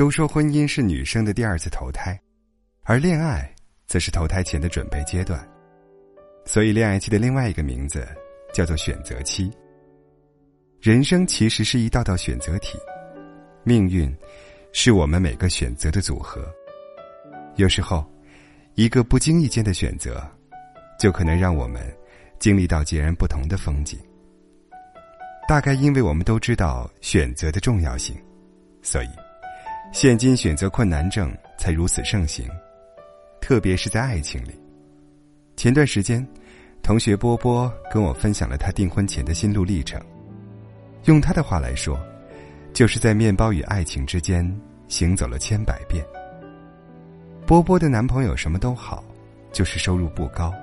[0.00, 2.18] 都说婚姻是女生的第二次投胎，
[2.84, 3.54] 而恋爱
[3.86, 5.46] 则是投胎前的准备阶段。
[6.46, 8.08] 所以，恋爱期的另外一个名字
[8.50, 9.50] 叫做选择期。
[10.80, 12.78] 人生其实是一道道选择题，
[13.62, 14.10] 命运
[14.72, 16.50] 是我们每个选择的组合。
[17.56, 18.02] 有时候，
[18.76, 20.26] 一个不经意间的选择，
[20.98, 21.94] 就可能让我们
[22.38, 24.00] 经历到截然不同的风景。
[25.46, 28.16] 大概因为我们都知道选择的重要性，
[28.80, 29.08] 所以，
[29.92, 32.48] 现今选择困难症才如此盛行，
[33.40, 34.54] 特别是在爱情里。
[35.56, 36.24] 前段时间，
[36.80, 40.00] 同学波波跟我分享了他订婚前的心路历程。
[41.06, 42.00] 用他的话来说，
[42.72, 44.48] 就是在面包与爱情之间
[44.86, 46.04] 行走了千百遍。
[47.44, 49.02] 波波的男朋友什么都好，
[49.52, 50.54] 就是收入不高，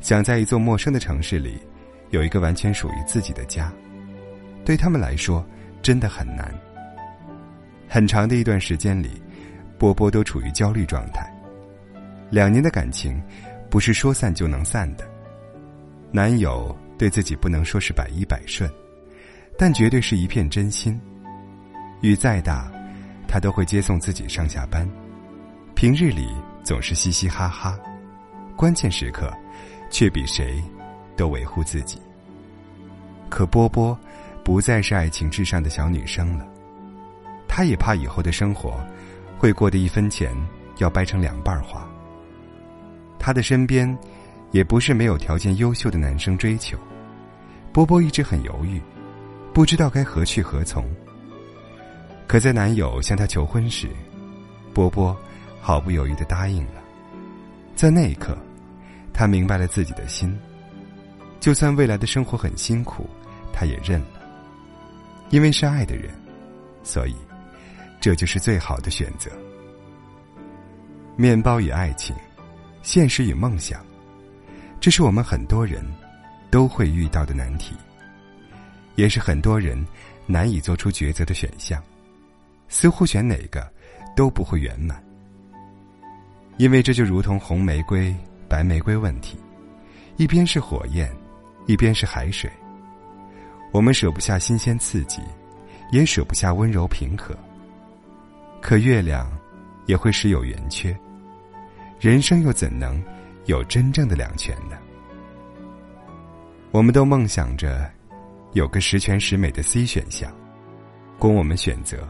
[0.00, 1.58] 想在一座陌生的城市里
[2.10, 3.72] 有一个完全属于自己的家，
[4.66, 5.42] 对他们来说
[5.80, 6.54] 真的很难。
[7.94, 9.22] 很长的一段时间里，
[9.78, 11.32] 波波都处于焦虑状态。
[12.28, 13.22] 两年的感情，
[13.70, 15.08] 不是说散就能散的。
[16.10, 18.68] 男友对自己不能说是百依百顺，
[19.56, 21.00] 但绝对是一片真心。
[22.00, 22.68] 雨再大，
[23.28, 24.84] 他都会接送自己上下班。
[25.76, 26.26] 平日里
[26.64, 27.78] 总是嘻嘻哈哈，
[28.56, 29.32] 关键时刻，
[29.88, 30.60] 却比谁
[31.16, 32.02] 都维护自己。
[33.30, 33.96] 可波波
[34.42, 36.44] 不再是爱情至上的小女生了，
[37.56, 38.84] 她也怕以后的生活
[39.38, 40.34] 会过得一分钱
[40.78, 41.88] 要掰成两半花。
[43.16, 43.96] 她的身边
[44.50, 46.76] 也不是没有条件优秀的男生追求，
[47.72, 48.82] 波波一直很犹豫，
[49.52, 50.84] 不知道该何去何从。
[52.26, 53.88] 可在男友向她求婚时，
[54.72, 55.16] 波波。
[55.60, 56.82] 毫不犹豫的答应了，
[57.74, 58.36] 在那一刻，
[59.14, 60.38] 他明白了自己的心。
[61.40, 63.08] 就算未来的生活很辛苦，
[63.50, 64.20] 他也认了。
[65.30, 66.10] 因为是爱的人，
[66.82, 67.16] 所以
[68.04, 69.30] 这就是最好的选择。
[71.16, 72.14] 面包与爱情，
[72.82, 73.82] 现实与梦想，
[74.78, 75.82] 这是我们很多人
[76.50, 77.74] 都会遇到的难题，
[78.96, 79.82] 也是很多人
[80.26, 81.82] 难以做出抉择的选项。
[82.68, 83.66] 似乎选哪个
[84.14, 85.02] 都不会圆满。
[86.58, 88.14] 因为这就如同红玫瑰、
[88.50, 89.38] 白玫瑰问题，
[90.18, 91.10] 一边是火焰，
[91.64, 92.50] 一边是海水。
[93.72, 95.22] 我们舍不下新鲜刺激，
[95.90, 97.34] 也舍不下温柔平和。
[98.64, 99.30] 可月亮
[99.84, 100.98] 也会时有圆缺，
[102.00, 102.98] 人生又怎能
[103.44, 104.78] 有真正的两全呢？
[106.70, 107.92] 我们都梦想着
[108.54, 110.34] 有个十全十美的 C 选项，
[111.18, 112.08] 供我们选择。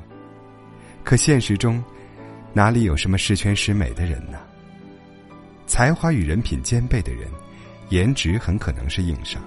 [1.03, 1.83] 可现实中，
[2.53, 4.39] 哪里有什么十全十美的人呢？
[5.67, 7.29] 才华与人品兼备的人，
[7.89, 9.43] 颜值很可能是硬伤；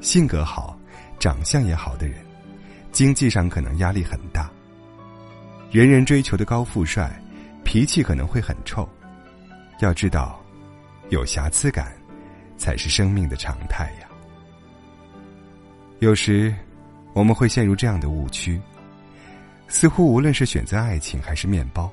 [0.00, 0.74] 性格好、
[1.18, 2.24] 长相也好的人，
[2.92, 4.50] 经济上可能压力很大。
[5.70, 7.10] 人人追求的高富帅，
[7.62, 8.88] 脾气可能会很臭。
[9.80, 10.42] 要知道，
[11.10, 11.92] 有瑕疵感，
[12.56, 14.08] 才是生命的常态呀。
[15.98, 16.54] 有时，
[17.12, 18.58] 我们会陷入这样的误区：
[19.68, 21.90] 似乎无论是选择爱情还是面包。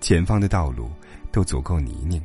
[0.00, 0.88] 前方的道路
[1.32, 2.22] 都足够泥泞，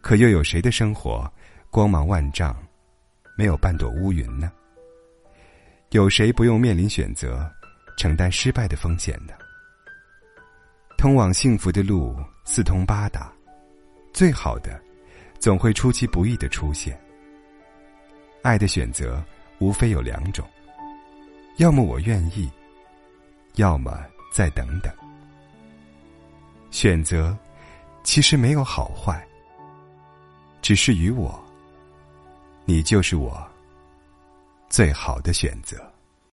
[0.00, 1.30] 可又有谁的生活
[1.68, 2.56] 光芒万丈，
[3.36, 4.50] 没有半朵乌云呢？
[5.90, 7.50] 有谁不用面临选择，
[7.98, 9.36] 承担失败的风险的？
[10.96, 13.32] 通往幸福的路四通八达，
[14.12, 14.80] 最好的
[15.40, 16.96] 总会出其不意的出现。
[18.40, 19.20] 爱的选择
[19.58, 20.48] 无非有两种：
[21.56, 22.48] 要么我愿意，
[23.56, 24.00] 要么
[24.32, 24.94] 再等等。
[26.70, 27.36] 选择，
[28.04, 29.26] 其实没有好坏，
[30.62, 31.36] 只是与我，
[32.64, 33.44] 你就是我
[34.68, 35.76] 最好的选择。